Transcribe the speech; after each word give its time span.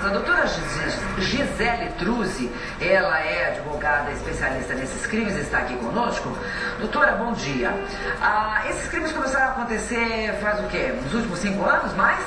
A 0.00 0.10
doutora 0.10 0.46
Gisele 1.18 1.90
Truzzi, 1.98 2.50
ela 2.80 3.18
é 3.18 3.48
advogada 3.48 4.12
especialista 4.12 4.74
nesses 4.74 5.04
crimes, 5.06 5.36
está 5.36 5.58
aqui 5.58 5.74
conosco. 5.76 6.38
Doutora, 6.78 7.12
bom 7.12 7.32
dia. 7.32 7.74
Ah, 8.22 8.62
esses 8.70 8.88
crimes 8.88 9.10
começaram 9.10 9.48
a 9.48 9.50
acontecer 9.50 10.32
faz 10.40 10.60
o 10.60 10.68
quê? 10.68 10.94
Nos 11.02 11.14
últimos 11.14 11.38
cinco 11.40 11.64
anos, 11.64 11.92
mais? 11.94 12.24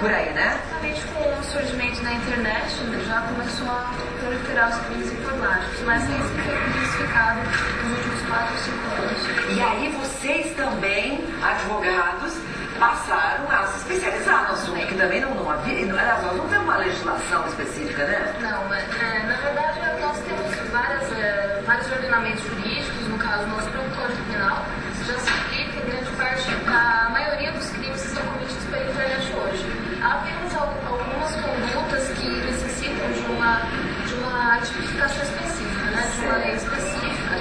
Por 0.00 0.10
aí, 0.10 0.32
né? 0.32 0.58
Exatamente 0.66 1.06
com 1.14 1.38
o 1.38 1.44
surgimento 1.44 2.02
da 2.02 2.12
internet, 2.12 2.74
já 3.06 3.20
começou 3.20 3.68
a 3.68 3.92
proliferar 4.18 4.70
os 4.70 4.86
crimes 4.86 5.12
informáticos, 5.12 5.80
mas 5.84 6.02
esse 6.02 6.42
foi 6.42 6.68
intensificado 6.68 7.40
nos 7.40 7.98
últimos 7.98 8.22
quatro, 8.28 8.58
cinco 8.58 8.86
anos. 9.00 9.56
E 9.56 9.60
aí 9.60 9.96
vocês 10.00 10.56
também, 10.56 11.24
advogados, 11.42 12.34
passaram 12.80 13.44
a 13.50 13.66
se 13.66 13.78
especializar 13.78 14.29
assunto, 14.60 14.86
que 14.86 14.94
também 14.94 15.20
não, 15.20 15.34
não 15.34 15.50
havia, 15.50 15.90
aliás, 15.90 16.22
nós 16.22 16.36
não 16.36 16.48
temos 16.48 16.64
uma 16.64 16.76
legislação 16.76 17.46
específica, 17.48 18.04
né? 18.04 18.34
Não, 18.40 18.74
é, 18.74 19.22
na 19.26 19.36
verdade 19.36 19.80
nós 20.00 20.18
temos 20.18 20.70
várias, 20.70 21.12
é, 21.18 21.62
vários 21.66 21.90
ordenamentos 21.90 22.44
jurídicos, 22.44 23.08
no 23.08 23.18
caso, 23.18 23.46
nosso 23.46 23.70
Código 23.70 24.22
Criminal 24.24 24.64
já 25.06 25.18
se 25.18 25.30
aplica 25.30 25.80
grande 25.80 26.10
parte, 26.16 26.48
a 26.66 27.08
maioria 27.10 27.52
dos 27.52 27.70
crimes 27.70 28.02
que 28.02 28.08
são 28.08 28.22
cometidos 28.22 28.64
pela 28.70 28.84
internet 28.84 29.32
hoje. 29.32 30.00
Há 30.02 30.14
apenas 30.14 30.54
algumas 30.56 31.34
condutas 31.36 32.08
que 32.18 32.28
necessitam 32.28 33.12
de 33.12 33.20
uma, 33.32 33.62
de 34.06 34.14
uma 34.14 34.60
tipificação 34.60 35.22
específica, 35.22 35.90
né, 35.90 36.10
de 36.14 36.26
uma 36.26 36.36
lei 36.36 36.54
específica, 36.54 37.36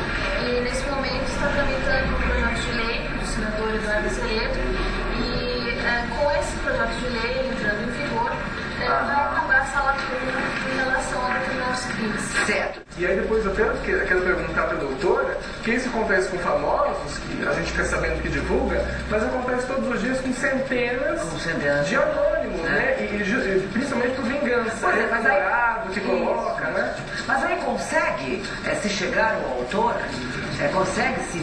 e 0.47 0.61
nesse 0.61 0.89
momento 0.89 1.27
está 1.27 1.47
tramitando 1.49 2.15
um 2.15 2.21
projeto 2.21 2.61
de 2.61 2.71
lei 2.71 3.07
do 3.07 3.25
senador 3.25 3.75
Eduardo 3.75 4.07
Esqueleto, 4.07 4.59
é, 5.89 6.05
com 6.07 6.29
lei 7.09 7.49
entrando 7.51 7.81
em 7.83 7.91
vigor, 7.91 8.31
é, 8.81 8.87
vai 8.87 9.15
acabar 9.15 9.61
essa 9.61 9.81
lacuna 9.81 10.41
em 10.71 10.77
relação 10.77 11.25
a 11.25 11.29
determinados 11.39 11.85
crimes. 11.85 12.21
Certo. 12.45 12.81
E 12.97 13.05
aí 13.05 13.15
depois 13.15 13.47
até 13.47 13.61
eu 13.61 14.05
quero 14.05 14.21
perguntar 14.21 14.63
para 14.63 14.77
a 14.77 14.79
doutora, 14.79 15.38
que 15.63 15.71
isso 15.71 15.88
acontece 15.88 16.29
com 16.29 16.38
famosos, 16.39 17.17
que 17.19 17.47
a 17.47 17.53
gente 17.53 17.71
fica 17.71 17.85
sabendo 17.85 18.21
que 18.21 18.29
divulga, 18.29 18.85
mas 19.09 19.23
acontece 19.23 19.67
todos 19.67 19.88
os 19.88 20.01
dias 20.01 20.19
com 20.19 20.33
centenas, 20.33 21.21
com 21.21 21.39
centenas. 21.39 21.88
de 21.88 21.95
anônimos, 21.95 22.61
né? 22.61 22.69
né? 22.69 22.97
E, 22.99 23.21
e, 23.21 23.67
principalmente 23.71 24.16
por 24.16 24.25
vingança, 24.25 24.88
é, 24.88 25.07
mas 25.09 25.25
aí, 25.25 25.94
que 25.94 26.01
coloca, 26.01 26.66
né? 26.71 26.95
Mas 27.25 27.44
aí 27.45 27.55
consegue 27.57 28.44
é, 28.66 28.75
se 28.75 28.89
chegar 28.89 29.35
ao 29.35 29.59
autor, 29.59 29.95
é, 30.59 30.67
consegue 30.67 31.21
se 31.31 31.38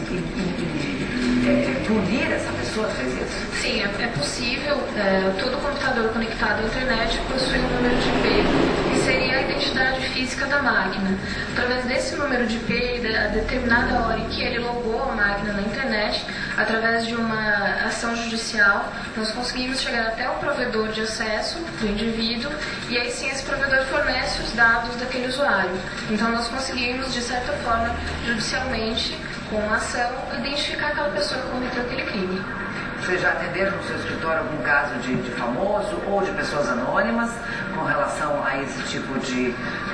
é, 1.47 1.83
punir 1.87 2.31
essa 2.31 2.51
pessoa 2.51 2.89
fez 2.89 3.13
isso? 3.13 3.61
Sim, 3.61 3.81
é, 3.81 4.03
é 4.03 4.07
possível. 4.07 4.75
É, 4.95 5.31
todo 5.39 5.61
computador 5.61 6.09
conectado 6.09 6.61
à 6.61 6.65
internet 6.65 7.19
possui 7.31 7.59
um 7.59 7.67
número 7.69 7.95
de 7.95 8.09
IP, 8.09 8.93
que 8.93 8.99
seria 8.99 9.37
a 9.37 9.41
identidade 9.41 10.01
física 10.09 10.45
da 10.45 10.61
máquina. 10.61 11.17
Através 11.53 11.85
desse 11.85 12.15
número 12.15 12.45
de 12.45 12.57
IP 12.57 12.99
da 13.01 13.27
determinada 13.27 13.99
hora 13.99 14.19
em 14.19 14.27
que 14.29 14.43
ele 14.43 14.59
logou 14.59 15.03
a 15.03 15.15
máquina 15.15 15.53
na 15.53 15.61
internet, 15.61 16.25
através 16.57 17.05
de 17.05 17.15
uma 17.15 17.85
ação 17.85 18.15
judicial, 18.15 18.91
nós 19.15 19.31
conseguimos 19.31 19.79
chegar 19.79 20.07
até 20.07 20.29
o 20.29 20.35
provedor 20.35 20.89
de 20.89 21.01
acesso 21.01 21.59
do 21.79 21.87
indivíduo 21.87 22.51
e 22.89 22.97
aí 22.97 23.11
sim 23.11 23.29
esse 23.29 23.43
provedor 23.43 23.85
fornece 23.85 24.41
os 24.41 24.51
dados 24.53 24.95
daquele 24.95 25.27
usuário. 25.27 25.71
Então 26.09 26.29
nós 26.31 26.47
conseguimos, 26.47 27.13
de 27.13 27.21
certa 27.21 27.53
forma, 27.53 27.95
judicialmente, 28.25 29.15
com 29.49 29.71
a 29.71 29.75
ação, 29.75 30.11
identificar 30.39 30.87
aquela 30.87 31.09
pessoa 31.09 31.41
que 31.41 31.47
cometeu 31.49 31.83
aquele 31.83 32.03
crime. 32.03 32.45
Vocês 32.99 33.21
já 33.21 33.29
atenderam 33.29 33.77
no 33.77 33.83
seu 33.83 33.95
escritório 33.95 34.39
algum 34.39 34.61
caso 34.63 34.95
de, 34.95 35.15
de, 35.15 35.31
famoso 35.31 36.01
ou 36.07 36.21
de 36.21 36.31
pessoas 36.31 36.67
anônimas 36.67 37.31
com 37.73 37.83
relação 37.83 38.43
a 38.43 38.57
esse 38.61 38.81
tipo 38.83 39.17
de, 39.19 39.53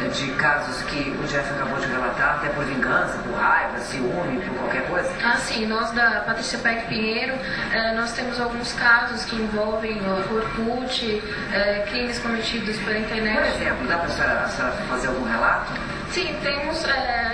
de 0.10 0.32
casos 0.34 0.82
que 0.84 1.12
o 1.12 1.28
Jeff 1.28 1.48
acabou 1.54 1.80
de 1.80 1.88
relatar, 1.88 2.38
até 2.38 2.50
por 2.50 2.64
vingança, 2.64 3.18
por 3.20 3.34
raiva, 3.34 3.78
ciúme, 3.80 4.42
por 4.42 4.58
qualquer 4.58 4.88
coisa? 4.88 5.12
Ah, 5.24 5.38
sim. 5.38 5.68
Nós 5.68 5.92
da 5.92 6.22
Patrícia 6.22 6.58
Peck 6.60 6.88
Pinheiro, 6.88 7.36
eh, 7.72 7.94
nós 7.94 8.14
temos 8.14 8.40
alguns 8.40 8.74
casos 8.74 9.26
que 9.26 9.36
envolvem 9.36 10.02
o 10.02 10.36
Orkut, 10.36 11.22
eh, 11.54 11.86
crimes 11.90 12.18
cometidos 12.20 12.78
pela 12.78 12.98
internet. 12.98 13.36
Por 13.36 13.62
exemplo, 13.62 13.88
dá 13.88 13.98
para 13.98 14.08
a 14.08 14.48
senhora 14.50 14.72
fazer 14.90 15.08
algum 15.10 15.26
relato? 15.26 15.74
Sim, 16.14 16.36
temos, 16.44 16.84
temos 16.84 17.33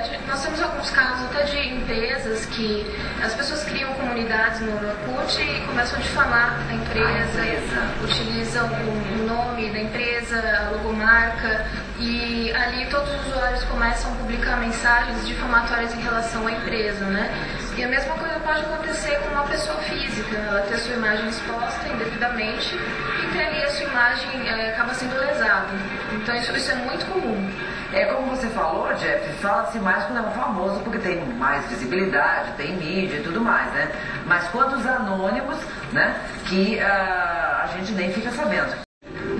alguns 0.79 0.91
casos 0.91 1.25
até 1.25 1.43
de 1.43 1.57
empresas 1.75 2.45
que 2.45 2.85
as 3.21 3.33
pessoas 3.33 3.63
criam 3.65 3.93
comunidades 3.95 4.61
no 4.61 4.71
Orkut 4.71 5.41
e 5.41 5.67
começam 5.67 5.99
a 5.99 6.01
difamar 6.01 6.57
a 6.69 6.73
empresa, 6.73 7.41
a 7.41 7.47
empresa. 7.47 7.91
utilizam 8.01 8.65
o 8.65 9.25
nome 9.27 9.69
da 9.71 9.79
empresa, 9.79 10.39
a 10.39 10.69
logomarca 10.69 11.65
e 11.99 12.49
ali 12.53 12.85
todos 12.85 13.09
os 13.13 13.27
usuários 13.27 13.63
começam 13.65 14.13
a 14.13 14.15
publicar 14.15 14.55
mensagens 14.57 15.27
difamatórias 15.27 15.93
em 15.93 16.01
relação 16.01 16.47
à 16.47 16.51
empresa, 16.53 17.05
né? 17.05 17.29
E 17.75 17.83
a 17.83 17.87
mesma 17.87 18.15
coisa 18.15 18.39
pode 18.39 18.61
acontecer 18.61 19.19
com 19.19 19.29
uma 19.31 19.43
pessoa 19.43 19.77
física, 19.81 20.37
ela 20.37 20.61
ter 20.61 20.75
a 20.75 20.77
sua 20.77 20.95
imagem 20.95 21.27
exposta 21.27 21.89
indevidamente 21.89 22.75
e 22.75 23.33
ter 23.33 23.43
ali 23.43 23.63
a 23.63 23.69
sua 23.69 23.85
imagem 23.85 24.47
é, 24.47 24.69
acaba 24.69 24.93
sendo 24.93 25.19
lesada. 25.19 25.67
Então 26.13 26.35
isso, 26.35 26.55
isso 26.55 26.71
é 26.71 26.75
muito 26.75 27.05
comum. 27.07 27.51
É 27.91 28.05
como 28.05 28.27
você 28.27 28.47
falou, 28.49 28.93
Jeff, 28.93 29.33
fala-se 29.41 29.79
mais 29.79 30.05
quando 30.05 30.19
é 30.19 30.31
famoso 30.31 30.79
porque 30.81 30.99
tem 30.99 31.25
mais 31.25 31.65
visibilidade, 31.65 32.51
tem 32.55 32.77
mídia 32.77 33.17
e 33.17 33.23
tudo 33.23 33.41
mais, 33.41 33.73
né? 33.73 33.91
Mas 34.27 34.47
quantos 34.49 34.85
anônimos, 34.85 35.57
né, 35.91 36.15
que 36.45 36.75
uh, 36.75 37.63
a 37.63 37.69
gente 37.75 37.93
nem 37.93 38.13
fica 38.13 38.29
sabendo. 38.29 38.75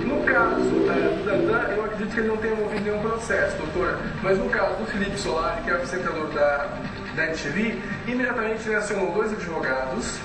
No 0.04 0.24
caso 0.24 0.56
uh, 0.56 1.16
do 1.16 1.24
Dandan, 1.24 1.74
eu 1.76 1.84
acredito 1.84 2.12
que 2.12 2.20
ele 2.20 2.28
não 2.28 2.36
tenha 2.38 2.56
movido 2.56 2.82
nenhum 2.82 3.00
processo, 3.00 3.56
doutora. 3.56 4.00
Mas 4.20 4.36
no 4.36 4.50
caso 4.50 4.74
do 4.78 4.86
Felipe 4.86 5.16
Solari, 5.16 5.62
que 5.62 5.70
é 5.70 5.74
o 5.74 5.76
apresentador 5.76 6.26
da, 6.32 6.68
da 7.14 7.26
NTV, 7.26 7.80
imediatamente 8.08 8.66
ele 8.66 8.74
acionou 8.74 9.12
dois 9.12 9.32
advogados. 9.32 10.18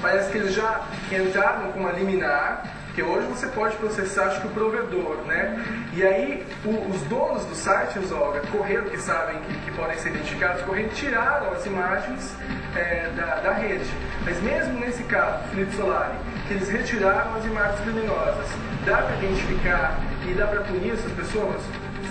Parece 0.00 0.32
que 0.32 0.38
eles 0.38 0.54
já 0.54 0.80
entraram 1.12 1.72
com 1.72 1.80
uma 1.80 1.92
liminar 1.92 2.73
porque 2.94 3.02
hoje 3.02 3.26
você 3.26 3.48
pode 3.48 3.76
processar, 3.78 4.26
acho 4.26 4.40
que 4.40 4.46
o 4.46 4.50
provedor, 4.50 5.16
né? 5.26 5.60
E 5.94 6.04
aí 6.04 6.46
o, 6.64 6.70
os 6.88 7.02
donos 7.08 7.44
do 7.44 7.54
site, 7.56 7.98
os 7.98 8.12
Olga, 8.12 8.40
correram, 8.52 8.84
que 8.84 8.98
sabem 9.00 9.36
que, 9.40 9.52
que, 9.64 9.72
podem 9.72 9.98
ser 9.98 10.10
identificados, 10.10 10.62
correram, 10.62 10.90
tiraram 10.90 11.50
as 11.50 11.66
imagens 11.66 12.32
é, 12.76 13.10
da, 13.16 13.40
da 13.40 13.52
rede. 13.52 13.90
Mas 14.24 14.40
mesmo 14.44 14.78
nesse 14.78 15.02
caso, 15.04 15.42
Felipe 15.48 15.74
Solari, 15.74 16.14
que 16.46 16.54
eles 16.54 16.68
retiraram 16.68 17.34
as 17.34 17.44
imagens 17.44 17.80
criminosas, 17.80 18.46
dá 18.86 18.98
para 18.98 19.16
identificar 19.16 19.98
e 20.28 20.32
dá 20.34 20.46
para 20.46 20.60
punir 20.60 20.92
essas 20.92 21.10
pessoas? 21.14 21.60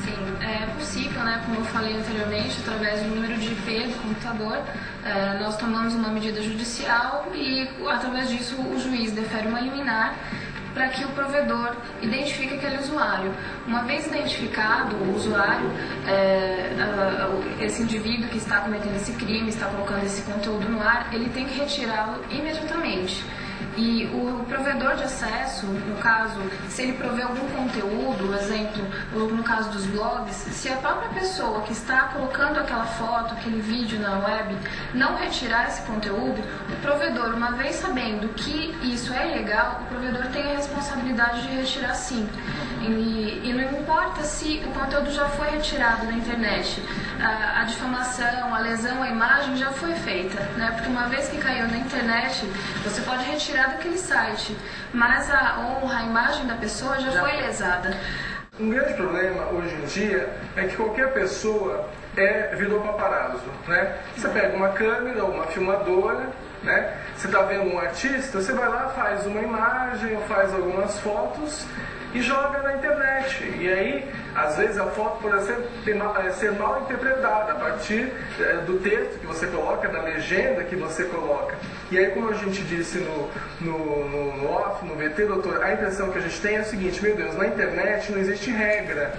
Sim, 0.04 0.46
é 0.46 0.66
possível, 0.78 1.24
né? 1.24 1.42
Como 1.46 1.62
eu 1.62 1.66
falei 1.66 1.96
anteriormente, 1.96 2.60
através 2.60 3.02
do 3.04 3.16
número 3.16 3.38
de 3.38 3.54
IP 3.54 3.88
do 3.88 4.02
computador, 4.02 4.60
é, 5.06 5.40
nós 5.40 5.56
tomamos 5.56 5.94
uma 5.94 6.10
medida 6.10 6.42
judicial 6.42 7.28
e, 7.34 7.70
através 7.88 8.30
disso, 8.30 8.62
o 8.62 8.78
juiz 8.78 9.14
defere 9.14 9.48
uma 9.48 9.62
liminar 9.62 10.16
para 10.73 10.89
que 10.89 11.06
o 11.06 11.09
provedor 11.09 11.75
identifique 12.01 12.56
aquele 12.56 12.78
usuário. 12.78 13.34
Uma 13.67 13.84
vez 13.84 14.07
identificado 14.07 14.95
o 14.95 15.16
usuário, 15.16 15.72
é, 16.07 16.72
esse 17.61 17.84
indivíduo 17.84 18.28
que 18.29 18.38
está 18.38 18.61
cometendo 18.61 18.95
esse 18.95 19.13
crime, 19.13 19.50
está 19.50 19.67
colocando 19.67 20.03
esse 20.06 20.22
conteúdo 20.23 20.67
no 20.69 20.81
ar, 20.81 21.13
ele 21.13 21.29
tem 21.29 21.45
que 21.45 21.59
retirá-lo 21.59 22.23
imediatamente. 22.29 23.23
E 23.78 24.06
o 24.13 24.44
provedor 24.46 24.96
de 24.96 25.03
acesso, 25.03 25.66
no 25.66 25.97
caso, 25.97 26.40
se 26.69 26.84
ele 26.84 26.94
prover 26.94 27.25
algum 27.25 27.47
conteúdo, 27.50 28.34
exemplo, 28.44 28.84
no 29.13 29.44
caso 29.44 29.69
dos 29.72 29.85
blogs, 29.85 30.35
se 30.35 30.69
a 30.69 30.75
própria 30.78 31.09
pessoa 31.09 31.62
que 31.62 31.72
está 31.72 32.03
colocando 32.13 32.59
aquela 32.59 32.85
foto, 32.85 33.34
aquele 33.34 33.62
vídeo 33.62 34.00
na 34.00 34.19
web, 34.19 34.56
não 34.94 35.16
retirar 35.16 35.68
esse 35.68 35.81
conteúdo, 35.84 36.41
o 36.69 36.75
provedor, 36.81 37.34
uma 37.34 37.52
vez 37.52 37.75
sabendo 37.78 38.29
que 38.29 38.75
isso 38.84 39.13
é 39.13 39.31
ilegal, 39.31 39.81
o 39.84 39.85
provedor 39.85 40.28
tem 40.28 40.44
a 40.52 40.56
responsabilidade 40.56 41.41
de 41.41 41.47
retirar 41.50 41.94
sim. 41.96 42.28
E, 42.81 43.41
e 43.44 43.53
não 43.53 43.79
importa 43.79 44.23
se 44.23 44.61
o 44.66 44.72
conteúdo 44.72 45.11
já 45.11 45.28
foi 45.29 45.49
retirado 45.49 46.05
da 46.05 46.14
internet, 46.14 46.82
a, 47.20 47.61
a 47.61 47.64
difamação, 47.64 48.53
a 48.53 48.59
lesão, 48.59 49.02
a 49.02 49.09
imagem 49.09 49.55
já 49.55 49.72
foi 49.72 49.93
feita, 49.96 50.41
né? 50.58 50.72
Porque 50.72 50.90
uma 50.90 51.08
vez 51.08 51.29
que 51.29 51.38
caiu 51.38 51.67
na 51.67 51.78
internet, 51.78 52.46
você 52.84 53.02
pode 53.02 53.23
retirar 53.23 53.53
tirar 53.53 53.67
daquele 53.70 53.97
site, 54.00 54.58
mas 54.91 55.29
a 55.29 55.59
honra, 55.59 56.00
a 56.00 56.03
imagem 56.03 56.47
da 56.47 56.55
pessoa 56.55 57.00
já, 57.00 57.11
já 57.11 57.22
foi 57.22 57.34
lesada. 57.34 57.96
Um 58.59 58.70
grande 58.70 58.94
problema 58.96 59.47
hoje 59.52 59.76
em 59.76 59.85
dia 59.85 60.29
é 60.55 60.64
que 60.64 60.76
qualquer 60.76 61.14
pessoa 61.14 61.88
é 62.17 62.55
virou 62.55 62.82
paparazzo, 62.82 63.44
né? 63.67 63.97
Você 64.16 64.28
pega 64.29 64.55
uma 64.55 64.70
câmera 64.70 65.23
uma 65.23 65.46
filmadora, 65.46 66.29
né? 66.64 66.97
Você 67.16 67.28
está 67.28 67.44
vendo 67.44 67.73
um 67.73 67.79
artista, 67.79 68.41
você 68.41 68.53
vai 68.53 68.67
lá, 68.67 68.90
faz 68.90 69.26
uma 69.26 69.41
imagem 69.41 70.16
ou 70.16 70.22
faz 70.23 70.53
algumas 70.53 71.00
fotos 71.00 71.66
e 72.14 72.22
joga 72.22 72.62
na 72.62 72.76
internet. 72.76 73.44
E 73.60 73.68
aí, 73.68 74.12
às 74.36 74.58
vezes, 74.58 74.78
a 74.78 74.86
foto 74.88 75.22
pode 75.22 75.44
ser, 75.44 75.58
eh, 75.58 76.30
ser 76.32 76.52
mal 76.54 76.82
interpretada 76.82 77.54
a 77.54 77.56
partir 77.56 78.12
é, 78.40 78.58
do 78.66 78.80
texto 78.80 79.20
que 79.20 79.26
você 79.26 79.48
coloca, 79.48 79.88
da 79.88 80.02
legenda 80.02 80.64
que 80.64 80.76
você 80.76 81.06
coloca. 81.06 81.56
E 81.92 81.98
aí, 81.98 82.12
como 82.12 82.30
a 82.30 82.34
gente 82.34 82.62
disse 82.64 83.00
no, 83.00 83.30
no, 83.62 84.10
no, 84.10 84.38
no 84.38 84.50
off, 84.50 84.86
no 84.86 84.96
VT, 84.96 85.26
doutor, 85.26 85.64
a 85.64 85.74
impressão 85.74 86.12
que 86.12 86.18
a 86.18 86.22
gente 86.22 86.40
tem 86.42 86.56
é 86.56 86.60
a 86.60 86.64
seguinte, 86.64 87.02
meu 87.02 87.16
Deus, 87.16 87.36
na 87.36 87.48
internet 87.48 88.12
não 88.12 88.20
existe 88.20 88.52
regra. 88.52 89.14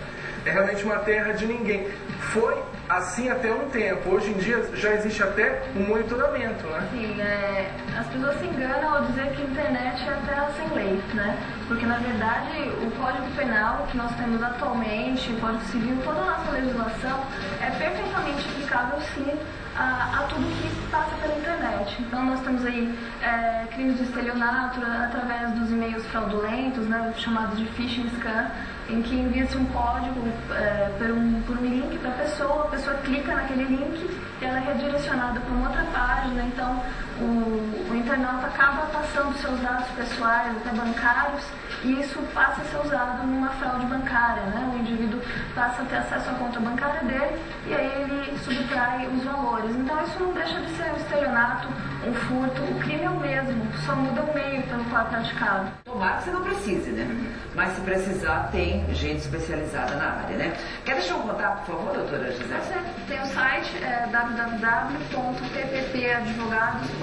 É 0.45 0.51
realmente 0.51 0.85
uma 0.85 0.99
terra 0.99 1.33
de 1.33 1.47
ninguém. 1.47 1.89
Foi 2.33 2.63
assim 2.89 3.31
até 3.31 3.51
um 3.51 3.69
tempo. 3.71 4.15
Hoje 4.15 4.31
em 4.31 4.35
dia 4.35 4.63
já 4.75 4.93
existe 4.95 5.23
até 5.23 5.63
um 5.75 5.89
monitoramento, 5.89 6.67
né? 6.67 6.89
Sim, 6.93 7.21
é, 7.21 7.71
as 7.99 8.07
pessoas 8.09 8.39
se 8.39 8.47
enganam 8.47 8.95
ao 8.95 9.05
dizer 9.07 9.31
que 9.33 9.43
a 9.43 9.45
internet 9.47 10.03
é 10.07 10.13
a 10.13 10.17
terra 10.27 10.51
sem 10.57 10.69
lei, 10.77 11.03
né? 11.15 11.39
Porque 11.67 11.87
na 11.87 11.97
verdade 11.97 12.69
o 12.83 12.91
Código 13.01 13.31
Penal 13.37 13.87
que 13.91 13.97
nós 13.97 14.15
temos 14.17 14.43
atualmente, 14.43 15.33
o 15.33 15.41
Código 15.41 15.65
Civil, 15.65 15.97
toda 16.05 16.21
a 16.21 16.25
nossa 16.25 16.51
legislação 16.51 17.25
é 17.63 17.71
perfeitamente 17.71 18.47
aplicável 18.49 19.01
sim 19.15 19.39
a, 19.77 20.21
a 20.21 20.23
tudo 20.29 20.45
que 20.61 20.91
passa 20.91 21.15
pela 21.21 21.37
internet. 21.37 21.97
Então 22.01 22.25
nós 22.25 22.41
temos 22.41 22.65
aí 22.65 22.97
é, 23.23 23.67
crimes 23.73 23.99
de 23.99 24.05
estelionato 24.05 24.81
através 24.81 25.53
dos 25.53 25.71
e-mails 25.71 26.05
fraudulentos, 26.07 26.87
né, 26.87 27.13
chamados 27.17 27.59
de 27.59 27.67
phishing 27.67 28.09
scam, 28.11 28.51
em 28.89 29.03
que 29.03 29.15
envia-se 29.15 29.57
um 29.57 29.65
código 29.67 30.21
é, 30.51 30.91
por, 30.99 31.11
um, 31.11 31.43
por 31.43 31.59
um 31.59 31.65
link 31.65 31.99
para 31.99 32.11
a 32.11 32.15
pessoa, 32.15 32.65
a 32.65 32.69
pessoa 32.69 32.97
clica 32.99 33.35
naquele 33.35 33.65
link 33.65 34.11
e 34.41 34.45
ela 34.45 34.59
é 34.59 34.73
redirecionada 34.73 35.41
para 35.41 35.55
uma 35.55 35.69
outra 35.69 35.85
página, 35.85 36.43
então 36.45 36.83
o, 37.21 37.91
o 37.91 37.95
internauta 37.95 38.47
acaba 38.47 38.87
passando 38.87 39.37
seus 39.39 39.61
dados 39.61 39.87
pessoais, 39.97 40.57
até 40.57 40.71
bancários, 40.77 41.45
e 41.83 42.01
isso 42.01 42.19
passa 42.33 42.63
a 42.63 42.65
ser 42.65 42.79
usado 42.79 43.27
numa 43.27 43.49
fraude 43.51 43.87
bancária, 43.87 44.43
né? 44.43 44.73
O 44.75 44.79
indivíduo 44.79 45.21
passa 45.55 45.83
a 45.83 45.85
ter 45.85 45.97
acesso 45.97 46.31
à 46.31 46.35
conta 46.35 46.59
bancária 46.61 47.03
dele 47.03 47.41
e 47.67 47.75
aí 47.75 48.03
ele 48.03 48.39
subtrai 48.39 49.07
os 49.09 49.23
valores. 49.23 49.71
Então 49.77 50.03
isso 50.03 50.19
não 50.21 50.33
deixa 50.33 50.61
de 50.61 50.71
ser 50.77 50.91
um 50.93 50.97
estelionato, 50.97 51.69
um 52.07 52.15
furto, 52.15 52.63
o 52.63 52.79
crime 52.81 53.05
é 53.05 53.11
o 53.11 53.21
mesmo, 53.21 53.67
só 53.85 53.95
muda 53.95 54.23
o 54.23 54.35
meio 54.35 54.63
pelo 54.63 54.85
qual 54.87 55.03
é 55.03 55.09
praticado. 55.11 55.69
Tomara 55.85 56.17
que 56.17 56.25
você 56.25 56.31
não 56.31 56.43
precise, 56.43 56.91
né? 56.91 57.35
Mas 57.55 57.75
se 57.75 57.81
precisar, 57.83 58.49
tem 58.51 58.85
gente 58.95 59.21
especializada 59.21 59.95
na 59.97 60.23
área, 60.23 60.37
né? 60.37 60.57
Quer 60.85 60.95
deixar 60.95 61.17
um 61.17 61.23
contato, 61.23 61.65
por 61.67 61.77
favor, 61.77 61.95
doutora 61.95 62.33
Gisele? 62.33 62.61
Tem 63.07 63.21
o 63.21 63.27
site 63.27 63.85
é, 63.85 64.07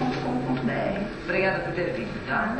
www.pppadvogados.com.br. 0.01 1.24
Obrigada 1.25 1.59
por 1.63 1.74
ter 1.74 1.94
vindo, 1.94 2.27
tá? 2.27 2.56